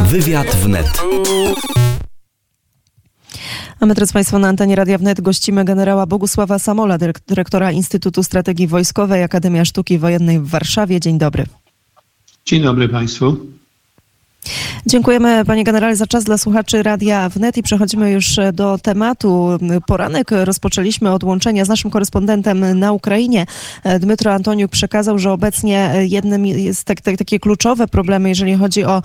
[0.00, 1.02] Wywiad wnet.
[3.80, 8.66] A my, drodzy Państwo, na antenie Radia Wnet gościmy generała Bogusława Samola, dyrektora Instytutu Strategii
[8.66, 11.00] Wojskowej Akademia Sztuki Wojennej w Warszawie.
[11.00, 11.46] Dzień dobry.
[12.44, 13.36] Dzień dobry Państwu.
[14.86, 19.48] Dziękujemy panie generale za czas dla słuchaczy Radia Wnet i przechodzimy już do tematu.
[19.86, 23.46] Poranek rozpoczęliśmy od łączenia z naszym korespondentem na Ukrainie.
[24.00, 29.02] Dmytro Antoniuk przekazał, że obecnie jednym jest tak, tak, takie kluczowe problemy, jeżeli chodzi o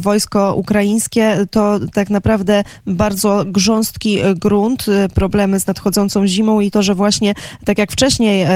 [0.00, 6.94] wojsko ukraińskie, to tak naprawdę bardzo grząstki grunt, problemy z nadchodzącą zimą i to, że
[6.94, 8.46] właśnie tak jak wcześniej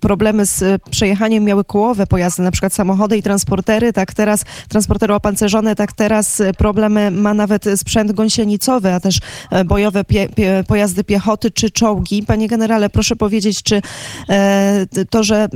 [0.00, 5.76] problemy z przejechaniem miały kołowe pojazdy, na przykład samochody i transportery, tak teraz transportery opancerzone,
[5.76, 9.18] tak teraz problemy ma nawet sprzęt gąsienicowy, a też
[9.50, 12.22] e, bojowe pie, pie, pojazdy piechoty czy czołgi.
[12.22, 13.82] Panie generale, proszę powiedzieć, czy
[14.28, 15.48] e, to, że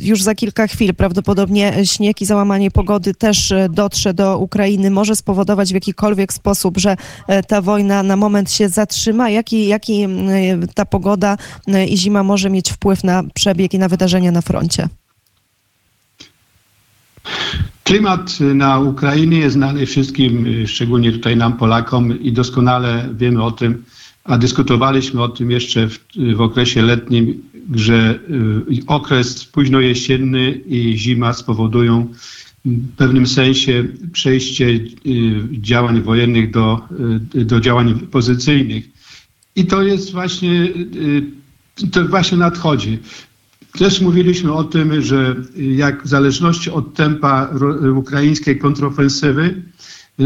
[0.00, 5.16] już za kilka chwil prawdopodobnie śnieg i załamanie pogody też e, dotrze do Ukrainy, może
[5.16, 6.96] spowodować w jakikolwiek sposób, że
[7.48, 9.30] ta wojna na moment się zatrzyma?
[9.30, 10.06] Jaki, jaki
[10.74, 11.36] ta pogoda
[11.88, 14.88] i zima może mieć wpływ na przebieg i na wydarzenia na froncie?
[17.90, 23.84] Klimat na Ukrainie jest znany wszystkim, szczególnie tutaj nam Polakom i doskonale wiemy o tym,
[24.24, 25.98] a dyskutowaliśmy o tym jeszcze w,
[26.36, 27.42] w okresie letnim,
[27.74, 28.18] że
[28.80, 32.06] y, okres późnojesienny i zima spowodują
[32.64, 34.90] w pewnym sensie przejście y,
[35.52, 36.80] działań wojennych do,
[37.34, 38.84] y, do działań pozycyjnych.
[39.56, 40.68] I to jest właśnie,
[41.92, 42.98] to właśnie nadchodzi.
[43.78, 47.48] Też mówiliśmy o tym, że jak w zależności od tempa
[47.94, 49.62] ukraińskiej kontrofensywy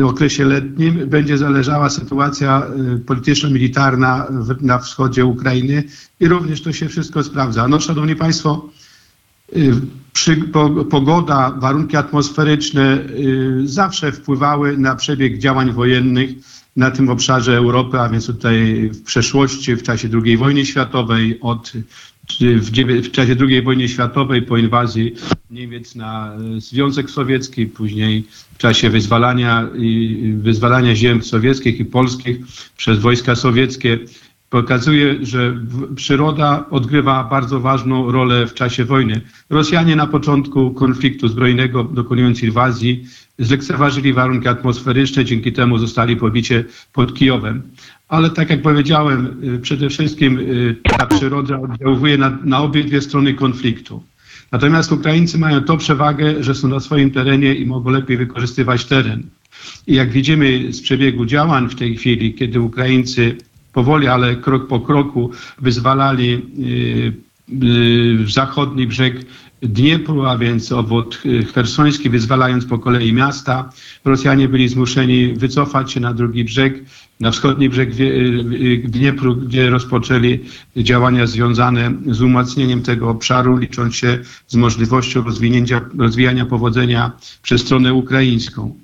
[0.03, 4.27] w okresie letnim będzie zależała sytuacja y, polityczno-militarna
[4.61, 5.84] na wschodzie Ukrainy
[6.20, 7.69] i również to się wszystko sprawdza.
[7.69, 8.69] No, szanowni państwo,
[9.56, 9.72] y,
[10.12, 16.31] przy, po, pogoda, warunki atmosferyczne y, zawsze wpływały na przebieg działań wojennych
[16.76, 21.72] na tym obszarze Europy, a więc tutaj w przeszłości, w czasie II wojny światowej, od
[22.40, 22.70] w,
[23.02, 25.14] w czasie II wojny światowej po inwazji
[25.50, 28.24] Niemiec na Związek Sowiecki, później
[28.54, 29.68] w czasie wyzwalania,
[30.36, 32.36] wyzwalania ziem sowieckich i polskich
[32.76, 33.98] przez wojska sowieckie
[34.50, 35.60] pokazuje, że
[35.97, 39.21] przyroda odgrywa bardzo ważną rolę w czasie wojny.
[39.50, 43.04] Rosjanie na początku konfliktu zbrojnego, dokonując inwazji,
[43.38, 47.62] zlekceważyli warunki atmosferyczne, dzięki temu zostali pobicie pod Kijowem.
[48.09, 53.34] Ale tak jak powiedziałem, y, przede wszystkim y, ta przyroda oddziałuje na, na obydwie strony
[53.34, 54.03] konfliktu.
[54.53, 59.22] Natomiast Ukraińcy mają tą przewagę, że są na swoim terenie i mogą lepiej wykorzystywać teren.
[59.87, 63.37] I jak widzimy z przebiegu działań w tej chwili, kiedy Ukraińcy
[63.74, 65.30] powoli, ale krok po kroku
[65.60, 69.14] wyzwalali y, zachodni brzeg
[69.62, 71.22] Dniepru, a więc obwód
[71.54, 73.70] chersoński, wyzwalając po kolei miasta.
[74.04, 76.84] Rosjanie byli zmuszeni wycofać się na drugi brzeg,
[77.20, 77.90] na wschodni brzeg
[78.84, 80.41] Dniepru, gdzie rozpoczęli
[80.76, 87.12] działania związane z umacnieniem tego obszaru, licząc się z możliwością rozwinięcia, rozwijania powodzenia
[87.42, 88.74] przez stronę ukraińską.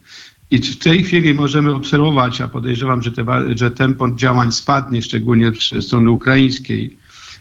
[0.50, 3.24] I w tej chwili możemy obserwować, a podejrzewam, że, te,
[3.54, 6.96] że tempo działań spadnie, szczególnie ze strony ukraińskiej.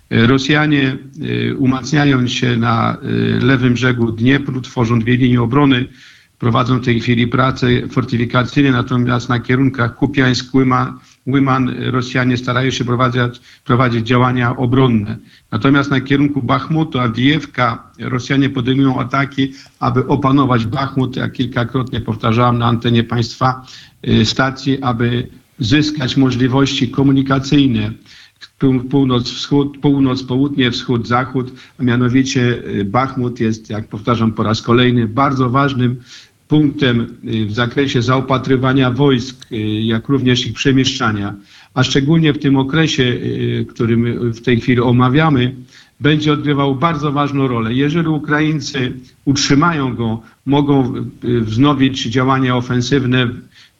[0.09, 5.87] Rosjanie y, umacniają się na y, lewym brzegu Dniepru, tworzą dwie linie obrony,
[6.39, 10.93] prowadzą w tej chwili prace fortyfikacyjne, natomiast na kierunkach Kupiańsk-Łyman
[11.27, 15.17] Łyman Rosjanie starają się prowadzić, prowadzić działania obronne.
[15.51, 22.65] Natomiast na kierunku Bachmutu, Awdijewka, Rosjanie podejmują ataki, aby opanować Bachmut, jak kilkakrotnie powtarzałem na
[22.65, 23.65] antenie państwa
[24.07, 25.27] y, stacji, aby
[25.59, 27.91] zyskać możliwości komunikacyjne.
[28.89, 34.61] Północ, wschód, północ, południe, wschód, zachód, a mianowicie y, Bachmut jest, jak powtarzam po raz
[34.61, 36.01] kolejny, bardzo ważnym
[36.49, 41.35] punktem y, w zakresie zaopatrywania wojsk, y, jak również ich przemieszczania,
[41.73, 43.17] a szczególnie w tym okresie,
[43.67, 45.55] który my w tej chwili omawiamy,
[45.99, 47.73] będzie odgrywał bardzo ważną rolę.
[47.73, 48.93] Jeżeli Ukraińcy
[49.25, 50.93] utrzymają go, mogą
[51.23, 53.27] wznowić działania ofensywne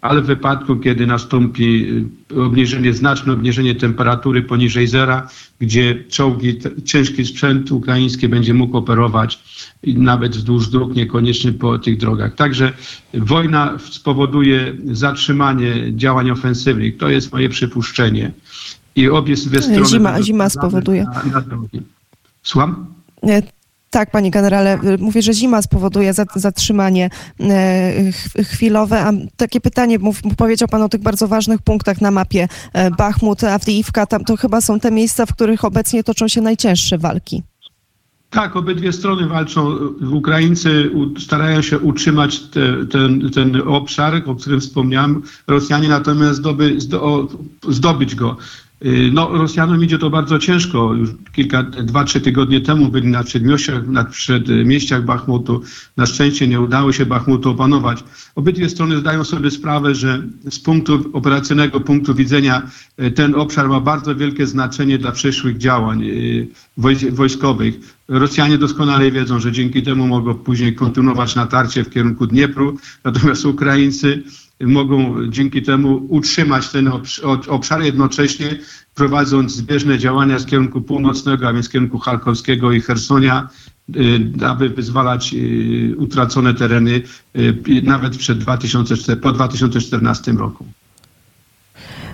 [0.01, 1.85] ale w wypadku, kiedy nastąpi
[2.31, 5.27] y, obniżenie, znaczne obniżenie temperatury poniżej zera,
[5.59, 9.39] gdzie czołgi, ciężki sprzęt ukraiński będzie mógł operować
[9.83, 12.35] nawet wzdłuż dróg, niekoniecznie po tych drogach.
[12.35, 12.73] Także
[13.13, 16.97] wojna spowoduje zatrzymanie działań ofensywnych.
[16.97, 18.31] To jest moje przypuszczenie.
[18.95, 19.85] I obie strony...
[19.85, 21.03] Zima, zima spowoduje.
[21.03, 21.43] Na, na
[22.43, 22.85] Słucham?
[23.89, 27.09] Tak, panie generale, mówię, że zima spowoduje zatrzymanie
[27.39, 28.99] e, chwilowe.
[28.99, 33.43] A takie pytanie, mów, powiedział pan o tych bardzo ważnych punktach na mapie e, Bachmut,
[33.43, 37.43] Awdiivka, tam to chyba są te miejsca, w których obecnie toczą się najcięższe walki.
[38.29, 39.75] Tak, obydwie strony walczą.
[40.11, 45.21] Ukraińcy starają się utrzymać te, ten, ten obszar, o którym wspomniałem.
[45.47, 46.77] Rosjanie natomiast zdoby,
[47.69, 48.37] zdobyć go.
[48.85, 50.93] Y, no, Rosjanom idzie to bardzo ciężko.
[50.93, 55.61] Już kilka, dwa, trzy tygodnie temu byli na przedmiościach, na przedmieściach Bachmutu.
[55.97, 58.03] Na szczęście nie udało się Bachmutu opanować.
[58.35, 62.61] Obydwie strony zdają sobie sprawę, że z punktu operacyjnego punktu widzenia
[63.01, 66.47] y, ten obszar ma bardzo wielkie znaczenie dla przyszłych działań y,
[67.11, 67.79] wojskowych.
[68.07, 74.23] Rosjanie doskonale wiedzą, że dzięki temu mogą później kontynuować natarcie w kierunku Dniepru, natomiast Ukraińcy
[74.61, 76.91] mogą dzięki temu utrzymać ten
[77.47, 78.59] obszar, jednocześnie
[78.95, 83.49] prowadząc zbieżne działania z kierunku północnego, a więc z kierunku Charkowskiego i Hersonia,
[83.95, 87.01] y, aby wyzwalać y, utracone tereny
[87.37, 90.65] y, nawet przed 2004, po 2014 roku.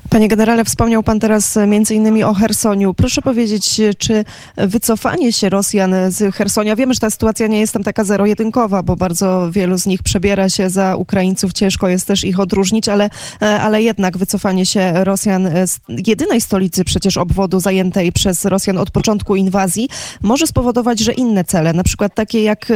[0.10, 2.94] Panie generale, wspomniał pan teraz między innymi o Hersoniu.
[2.94, 4.26] Proszę powiedzieć, czy
[4.58, 8.96] wycofanie się Rosjan z Hersonia, wiemy, że ta sytuacja nie jest tam taka zero-jedynkowa, bo
[8.96, 13.10] bardzo wielu z nich przebiera się za Ukraińców, ciężko jest też ich odróżnić, ale,
[13.40, 19.36] ale jednak wycofanie się Rosjan z jedynej stolicy przecież obwodu zajętej przez Rosjan od początku
[19.36, 19.90] inwazji
[20.22, 22.76] może spowodować, że inne cele, na przykład takie jak e,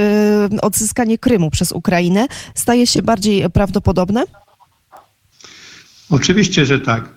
[0.61, 4.23] odzyskanie Krymu przez Ukrainę, staje się bardziej prawdopodobne?
[6.09, 7.09] Oczywiście, że tak.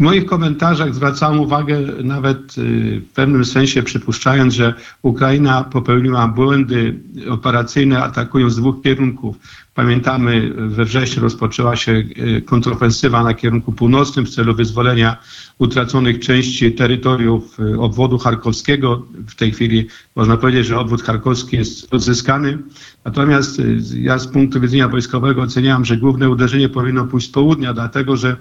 [0.00, 7.00] W moich komentarzach zwracałem uwagę nawet y, w pewnym sensie przypuszczając, że Ukraina popełniła błędy
[7.30, 9.36] operacyjne atakując z dwóch kierunków.
[9.74, 15.16] Pamiętamy, we wrześniu rozpoczęła się y, kontrofensywa na kierunku północnym w celu wyzwolenia
[15.58, 19.06] utraconych części terytoriów y, obwodu charkowskiego.
[19.28, 19.86] W tej chwili
[20.16, 22.58] można powiedzieć, że obwód charkowski jest odzyskany.
[23.04, 23.62] Natomiast
[23.94, 28.36] ja z punktu widzenia wojskowego oceniam, że główne uderzenie powinno pójść z południa, dlatego że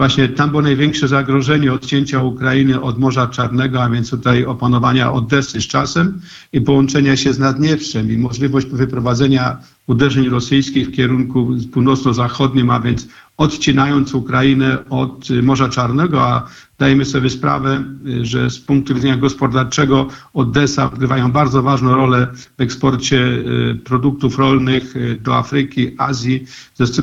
[0.00, 5.60] Właśnie tam było największe zagrożenie odcięcia Ukrainy od Morza Czarnego, a więc tutaj opanowania Odessy
[5.60, 6.20] z czasem
[6.52, 9.56] i połączenia się z Naddnieprzem i możliwość wyprowadzenia
[9.86, 16.48] uderzeń rosyjskich w kierunku północno-zachodnim, a więc odcinając Ukrainę od Morza Czarnego, a
[16.78, 17.84] dajemy sobie sprawę,
[18.22, 24.96] że z punktu widzenia gospodarczego Odessa odgrywają bardzo ważną rolę w eksporcie y, produktów rolnych
[24.96, 26.44] y, do Afryki, Azji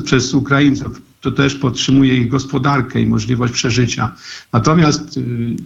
[0.04, 4.12] przez Ukraińców to też podtrzymuje ich gospodarkę i możliwość przeżycia.
[4.52, 5.56] Natomiast y,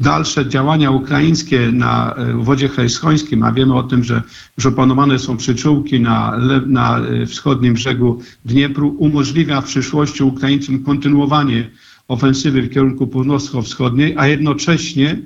[0.00, 4.22] dalsze działania ukraińskie na y, wodzie hejskońskim, a wiemy o tym, że
[4.56, 11.70] już opanowane są przyczółki na, na y, wschodnim brzegu Dniepru, umożliwia w przyszłości Ukraińcom kontynuowanie
[12.08, 15.18] ofensywy w kierunku północno-wschodniej, a jednocześnie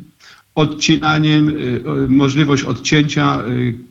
[0.55, 1.53] odcinaniem,
[2.09, 3.39] możliwość odcięcia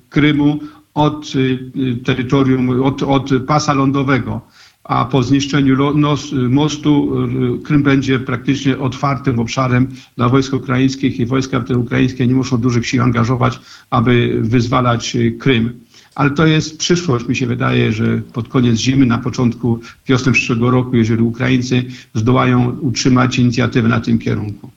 [0.09, 0.59] Krymu
[0.93, 1.33] od
[2.05, 4.41] terytorium, od, od pasa lądowego
[4.85, 5.93] a po zniszczeniu
[6.49, 7.13] mostu
[7.55, 9.87] y, Krym będzie praktycznie otwartym obszarem
[10.17, 13.59] dla wojsk ukraińskich i wojska te ukraińskie nie muszą dużych sił angażować,
[13.89, 15.79] aby wyzwalać y, Krym.
[16.15, 17.27] Ale to jest przyszłość.
[17.27, 21.83] Mi się wydaje, że pod koniec zimy, na początku wiosny przyszłego roku, jeżeli Ukraińcy
[22.13, 24.69] zdołają utrzymać inicjatywę na tym kierunku.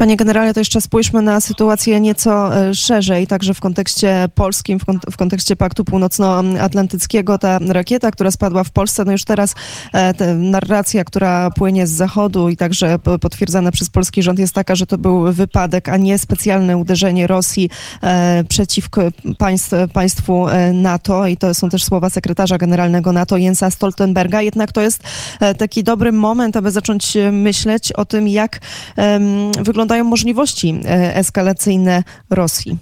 [0.00, 4.84] Panie generale, to jeszcze spójrzmy na sytuację nieco e, szerzej, także w kontekście polskim, w,
[4.84, 7.38] kont w kontekście Paktu Północnoatlantyckiego.
[7.38, 9.54] Ta rakieta, która spadła w Polsce, no już teraz
[9.92, 14.86] e, narracja, która płynie z zachodu i także potwierdzana przez polski rząd jest taka, że
[14.86, 17.70] to był wypadek, a nie specjalne uderzenie Rosji
[18.02, 19.02] e, przeciwko
[19.38, 24.42] państw, państwu NATO i to są też słowa sekretarza generalnego NATO Jensa Stoltenberga.
[24.42, 25.02] Jednak to jest
[25.58, 28.60] taki dobry moment, aby zacząć myśleć o tym, jak
[29.90, 32.76] wyglądają możliwości e, eskalacyjne Rosji?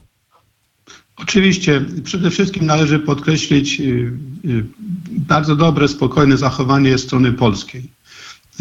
[1.16, 1.84] Oczywiście.
[2.04, 3.84] Przede wszystkim należy podkreślić y,
[4.44, 4.64] y,
[5.10, 7.82] bardzo dobre, spokojne zachowanie strony polskiej,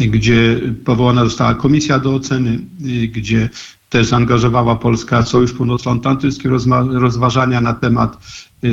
[0.00, 3.48] gdzie powołana została komisja do oceny, y, gdzie
[3.90, 6.48] też zaangażowała Polska Sojusz Północnoatlantycki
[6.92, 8.16] rozważania na temat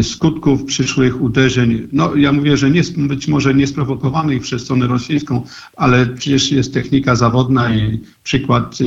[0.03, 1.87] skutków przyszłych uderzeń.
[1.91, 5.43] No ja mówię, że nie, być może niesprowokowanych przez stronę rosyjską,
[5.77, 8.77] ale przecież jest technika zawodna i przykład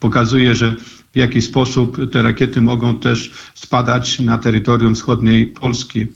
[0.00, 0.74] pokazuje, że
[1.12, 6.06] w jaki sposób te rakiety mogą też spadać na terytorium wschodniej Polski.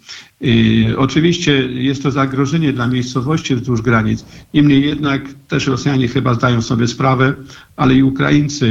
[0.42, 4.24] I oczywiście jest to zagrożenie dla miejscowości wzdłuż granic.
[4.54, 7.34] Niemniej jednak też Rosjanie chyba zdają sobie sprawę,
[7.76, 8.66] ale i Ukraińcy,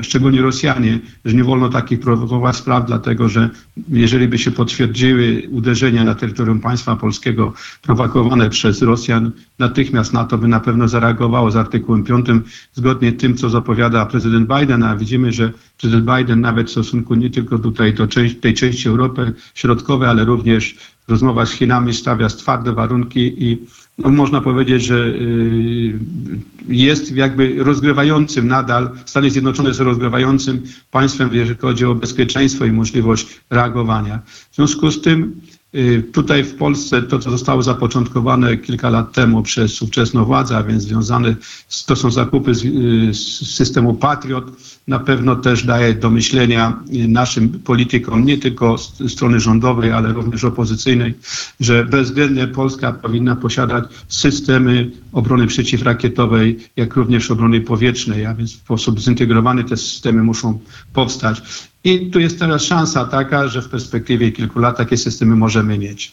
[0.00, 3.50] y, szczególnie Rosjanie, że nie wolno takich prowokować spraw, dlatego że
[3.88, 7.52] jeżeli by się potwierdziły uderzenia na terytorium państwa polskiego
[7.82, 12.26] prowokowane przez Rosjan, natychmiast NATO by na pewno zareagowało z artykułem 5,
[12.72, 17.30] zgodnie tym, co zapowiada prezydent Biden, a widzimy, że prezydent Biden nawet w stosunku nie
[17.30, 18.06] tylko tutaj do
[18.40, 20.76] tej części Europy Środkowej, ale również
[21.08, 23.66] rozmowa z Chinami stawia twarde warunki i
[23.98, 25.98] no, można powiedzieć, że y,
[26.68, 33.40] jest jakby rozgrywającym nadal, Stany Zjednoczone są rozgrywającym państwem, jeżeli chodzi o bezpieczeństwo i możliwość
[33.50, 34.18] reagowania.
[34.50, 35.40] W związku z tym
[35.74, 40.62] y, Tutaj w Polsce to, co zostało zapoczątkowane kilka lat temu przez ówczesną władzę, a
[40.62, 41.36] więc związane
[41.86, 44.44] to są zakupy z, y, z systemu Patriot,
[44.88, 50.44] na pewno też daje do myślenia naszym politykom, nie tylko z strony rządowej, ale również
[50.44, 51.14] opozycyjnej,
[51.60, 58.56] że bezwzględnie Polska powinna posiadać systemy obrony przeciwrakietowej, jak również obrony powietrznej, a więc w
[58.56, 60.58] sposób zintegrowany te systemy muszą
[60.92, 61.42] powstać.
[61.84, 66.12] I tu jest teraz szansa taka, że w perspektywie kilku lat takie systemy możemy mieć.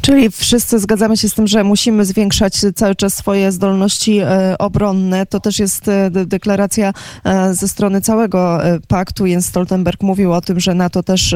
[0.00, 5.26] Czyli wszyscy zgadzamy się z tym, że musimy zwiększać cały czas swoje zdolności e, obronne.
[5.26, 6.92] To też jest e, deklaracja
[7.24, 9.26] e, ze strony całego paktu.
[9.26, 11.34] Jens Stoltenberg mówił o tym, że NATO też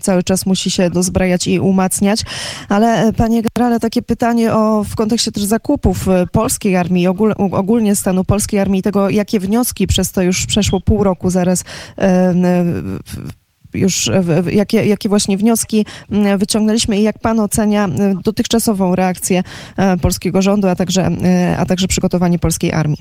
[0.00, 2.22] cały czas musi się dozbrajać i umacniać.
[2.68, 8.24] Ale panie generale, takie pytanie o, w kontekście też zakupów polskiej armii, ogól, ogólnie stanu
[8.24, 11.64] polskiej armii, tego jakie wnioski przez to już przeszło pół roku zaraz
[13.74, 15.86] już e, jakie, jakie właśnie wnioski
[16.38, 17.88] wyciągnęliśmy i jak pan ocenia
[18.24, 19.42] dotychczasową reakcję
[19.76, 22.98] e, polskiego rządu, a także, e, a także przygotowanie polskiej armii?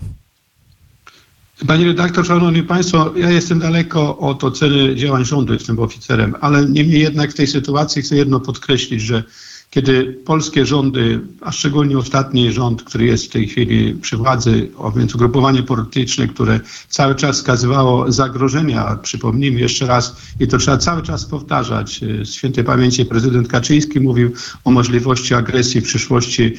[1.68, 7.02] Panie redaktor, szanowni państwo, ja jestem daleko od oceny działań rządu, jestem oficerem, ale niemniej
[7.02, 9.24] jednak w tej sytuacji chcę jedno podkreślić, że
[9.70, 14.92] kiedy polskie rządy, a szczególnie ostatni rząd, który jest w tej chwili przy władzy, a
[14.92, 16.60] więc ugrupowanie polityczne, które
[16.90, 22.64] cały czas wskazywało zagrożenia, przypomnijmy jeszcze raz, i to trzeba cały czas powtarzać, z świętej
[22.64, 24.32] pamięci prezydent Kaczyński mówił
[24.64, 26.54] o możliwości agresji w przyszłości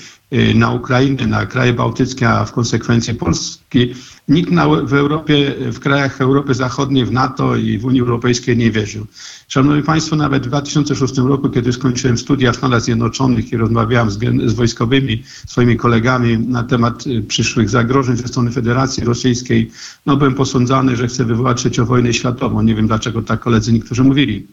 [0.55, 3.95] na Ukrainę, na kraje bałtyckie, a w konsekwencji Polski.
[4.29, 8.71] Nikt na, w Europie, w krajach Europy Zachodniej, w NATO i w Unii Europejskiej nie
[8.71, 9.07] wierzył.
[9.49, 14.19] Szanowni Państwo, nawet w 2006 roku, kiedy skończyłem studia w Stanach Zjednoczonych i rozmawiałem z,
[14.47, 19.71] z wojskowymi, swoimi kolegami na temat y, przyszłych zagrożeń ze strony Federacji Rosyjskiej,
[20.07, 22.63] no byłem posądzany, że chcę wywołać trzecią wojnę światową.
[22.63, 24.47] Nie wiem dlaczego tak koledzy niektórzy mówili.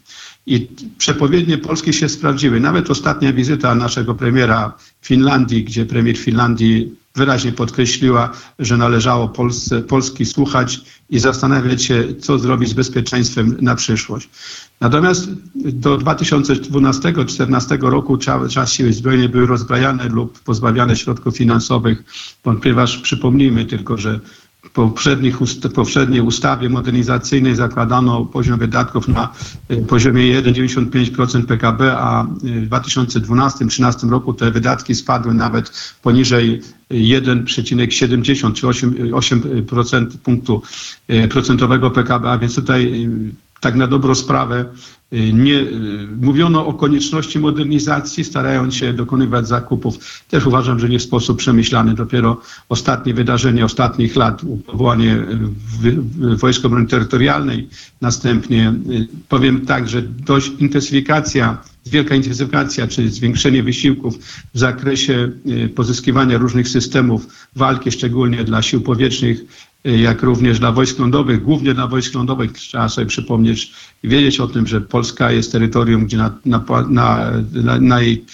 [0.45, 0.67] I
[0.97, 2.59] przepowiednie polskie się sprawdziły.
[2.59, 8.29] Nawet ostatnia wizyta naszego premiera w Finlandii, gdzie premier Finlandii wyraźnie podkreśliła,
[8.59, 14.29] że należało Polsce, Polski słuchać i zastanawiać się, co zrobić z bezpieczeństwem na przyszłość.
[14.81, 18.17] Natomiast do 2012-2014 roku
[18.49, 22.03] czas siły zbrojne były rozbrajane lub pozbawiane środków finansowych,
[22.43, 24.19] ponieważ przypomnijmy tylko, że
[24.73, 25.37] poprzednich,
[25.75, 29.33] poprzedniej ustawie modernizacyjnej zakładano poziom wydatków na
[29.71, 36.61] y, poziomie 1,95% PKB, a w 2012-2013 roku te wydatki spadły nawet poniżej
[36.91, 39.13] 1,70 czy 8%,
[39.79, 40.61] 8 punktu
[41.09, 44.65] y, procentowego PKB, a więc tutaj y, tak na dobrą sprawę
[45.13, 50.23] y, nie, y, mówiono o konieczności modernizacji, starając się dokonywać zakupów.
[50.29, 51.93] Też uważam, że nie w sposób przemyślany.
[51.93, 55.17] Dopiero ostatnie wydarzenie ostatnich lat, powołanie
[56.37, 57.69] Wojsk Obrony Terytorialnej,
[58.01, 64.17] następnie y, powiem tak, że dość intensyfikacja, wielka intensyfikacja, czy zwiększenie wysiłków
[64.53, 65.31] w zakresie
[65.75, 69.41] pozyskiwania różnych systemów walki, szczególnie dla sił powietrznych,
[69.95, 74.47] jak również dla wojsk lądowych, głównie dla wojsk lądowych trzeba sobie przypomnieć i wiedzieć o
[74.47, 77.31] tym, że Polska jest terytorium, gdzie na, na, na,
[77.79, 78.25] na, jej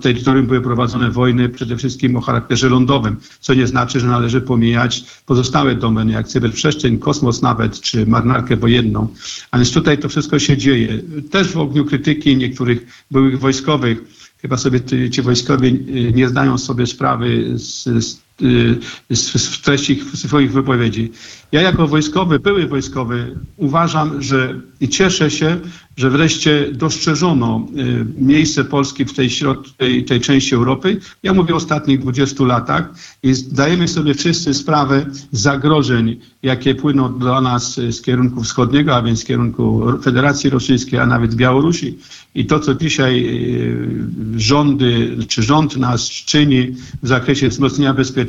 [0.00, 5.04] terytorium były prowadzone wojny przede wszystkim o charakterze lądowym, co nie znaczy, że należy pomijać
[5.26, 9.08] pozostałe domeny, jak cyberprzestrzeń, kosmos nawet, czy marynarkę wojenną.
[9.50, 11.02] A więc tutaj to wszystko się dzieje.
[11.30, 14.04] Też w ogniu krytyki niektórych byłych wojskowych,
[14.42, 15.72] chyba sobie ci wojskowie
[16.14, 21.12] nie zdają sobie sprawy z, z w treści swoich wypowiedzi.
[21.52, 25.60] Ja jako wojskowy, były wojskowy uważam, że i cieszę się,
[25.96, 31.00] że wreszcie dostrzeżono y, miejsce Polski w tej, środ, tej, tej części Europy.
[31.22, 32.88] Ja mówię o ostatnich 20 latach
[33.22, 39.20] i zdajemy sobie wszyscy sprawę zagrożeń, jakie płyną do nas z kierunku wschodniego, a więc
[39.20, 41.98] z kierunku Federacji Rosyjskiej, a nawet Białorusi.
[42.34, 46.72] I to, co dzisiaj y, rządy, czy rząd nas czyni
[47.02, 48.23] w zakresie wzmocnienia bezpieczeństwa,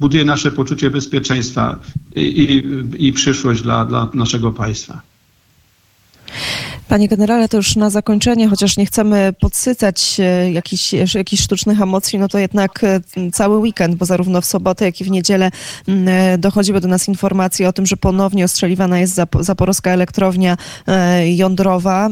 [0.00, 1.78] buduje nasze poczucie bezpieczeństwa
[2.16, 5.00] i, i, i przyszłość dla, dla naszego państwa.
[6.88, 12.18] Panie generale, to już na zakończenie, chociaż nie chcemy podsycać e, jakichś, jakichś sztucznych emocji,
[12.18, 13.00] no to jednak e,
[13.32, 15.50] cały weekend, bo zarówno w sobotę, jak i w niedzielę
[15.88, 20.56] e, dochodziły do nas informacje o tym, że ponownie ostrzeliwana jest zaporowska elektrownia
[21.24, 22.08] jądrowa.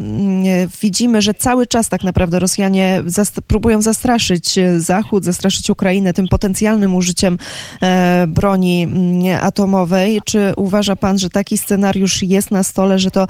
[0.82, 6.94] Widzimy, że cały czas tak naprawdę Rosjanie zast próbują zastraszyć Zachód, zastraszyć Ukrainę tym potencjalnym
[6.94, 7.38] użyciem
[8.28, 8.88] broni
[9.40, 10.20] atomowej.
[10.24, 13.26] Czy uważa pan, że taki scenariusz jest na stole, że to,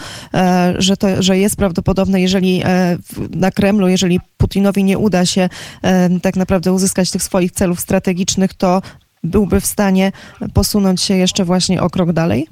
[0.78, 2.98] że to, że że jest prawdopodobne, jeżeli e,
[3.30, 5.48] na Kremlu, jeżeli Putinowi nie uda się
[5.82, 8.82] e, tak naprawdę uzyskać tych swoich celów strategicznych, to
[9.24, 10.12] byłby w stanie
[10.54, 12.46] posunąć się jeszcze właśnie o krok dalej?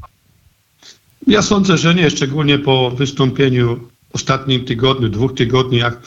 [1.27, 3.77] Ja sądzę, że nie, szczególnie po wystąpieniu
[4.11, 6.03] w ostatnim tygodniu, dwóch tygodniach,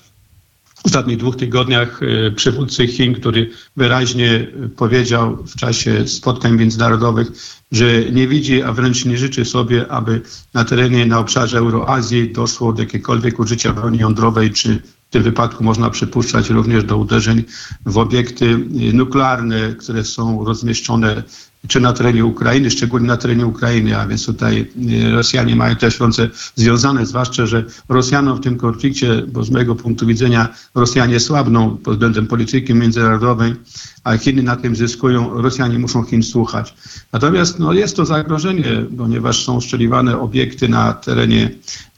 [0.86, 7.28] w ostatnich dwóch tygodniach e, przywódcy Chin, który wyraźnie powiedział w czasie spotkań międzynarodowych,
[7.72, 10.22] że nie widzi, a wręcz nie życzy sobie, aby
[10.54, 15.64] na terenie, na obszarze Euroazji doszło do jakiegokolwiek użycia broni jądrowej, czy w tym wypadku
[15.64, 17.44] można przypuszczać również do uderzeń
[17.86, 18.58] w obiekty
[18.94, 21.24] nuklearne, które są rozmieszczone
[21.68, 24.72] czy na terenie Ukrainy, szczególnie na terenie Ukrainy, a więc tutaj
[25.06, 29.76] e, Rosjanie mają też ręce związane, zwłaszcza, że Rosjanom w tym konflikcie, bo z mojego
[29.76, 33.56] punktu widzenia Rosjanie słabną pod względem polityki międzynarodowej,
[34.04, 36.76] a Chiny na tym zyskują, Rosjanie muszą Chin słuchać.
[37.14, 41.50] Natomiast no, jest to zagrożenie, ponieważ są szczeliwane obiekty na terenie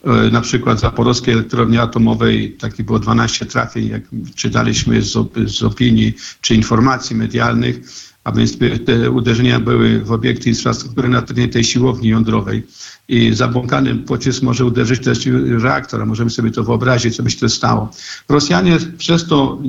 [0.03, 4.01] e, na przykład Zaporowskiej Elektrowni Atomowej, takie było 12 trafień, jak
[4.35, 5.13] czytaliśmy z,
[5.47, 7.81] z opinii czy informacji medialnych,
[8.27, 12.63] a więc te uderzenia były w obiekty infrastruktury na terenie tej siłowni jądrowej
[13.07, 15.25] i zabłąkany pocisk może uderzyć też
[15.63, 17.91] reaktor, a możemy sobie to wyobrazić, co by się to stało.
[18.29, 19.61] Rosjanie przez to,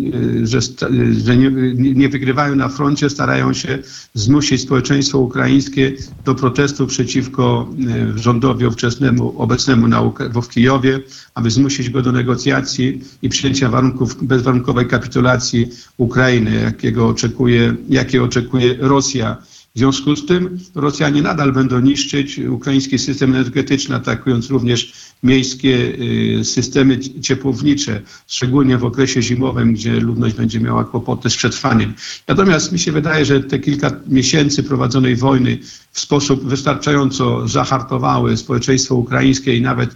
[0.42, 0.58] e, że,
[1.24, 3.78] że nie, nie, wygrywają na froncie, starają się
[4.14, 5.92] zmusić społeczeństwo ukraińskie
[6.24, 7.68] do protestu przeciwko
[8.14, 10.02] e, rządowi ówczesnemu, obecnemu na,
[10.42, 11.00] w Kijowie,
[11.34, 18.47] aby zmusić go do negocjacji i przyjęcia warunków bezwarunkowej kapitulacji Ukrainy, jakiego oczekuje, jakie oczekuje
[18.48, 19.36] krytykuje Rosja.
[19.78, 24.92] W związku z tym Rosjanie nadal będą niszczyć ukraiński system energetyczny, atakując również
[25.22, 25.94] miejskie
[26.40, 31.94] y, systemy ciepłownicze, szczególnie w okresie zimowym, gdzie ludność będzie miała kłopoty z przetrwaniem.
[32.28, 35.58] Natomiast mi się wydaje, że te kilka miesięcy prowadzonej wojny
[35.92, 39.90] w sposób wystarczająco zahartowały społeczeństwo ukraińskie i nawet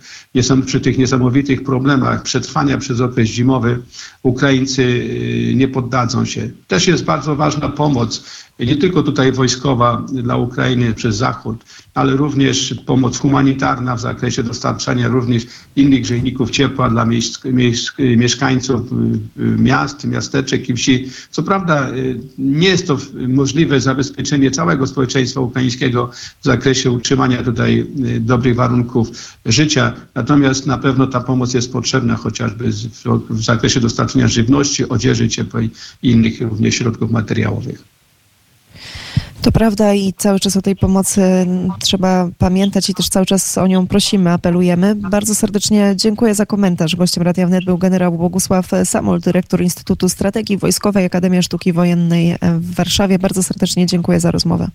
[0.67, 3.83] przy tych niesamowitych problemach przetrwania przez okres zimowy
[4.23, 6.51] Ukraińcy y, nie poddadzą się.
[6.69, 8.25] Też jest bardzo ważna pomoc,
[8.67, 11.65] nie tylko tutaj wojskowa dla Ukrainy przez Zachód,
[11.95, 17.07] ale również pomoc humanitarna w zakresie dostarczania również innych grzejników ciepła dla
[18.17, 21.11] mieszkańców y, miast, miasteczek i wsi.
[21.31, 21.89] Co prawda
[22.39, 22.99] nie jest to
[23.29, 29.09] możliwe zabezpieczenie całego społeczeństwa ukraińskiego, w zakresie utrzymania tutaj y, dobrych warunków
[29.47, 29.93] życia.
[30.15, 32.71] Natomiast na pewno ta pomoc jest potrzebna chociażby
[33.31, 35.71] w zakresie dostarczenia żywności, odzieży ciepłej
[36.03, 37.92] i innych również środków materiałowych.
[39.43, 41.47] To prawda i cały czas o tej pomocy
[41.81, 44.95] trzeba pamiętać i też cały czas o nią prosimy, apelujemy.
[44.95, 46.97] Bardzo serdecznie dziękuję za komentarz.
[46.97, 52.75] Gościem Radia Wnet był generał Bogusław Samol, dyrektor Instytutu Strategii Wojskowej Akademia Sztuki Wojennej w
[52.75, 53.19] Warszawie.
[53.19, 54.69] Bardzo serdecznie dziękuję za rozmowę.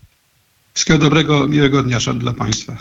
[0.73, 2.77] Wszystkiego dobrego, miłego dnia dla Państwa.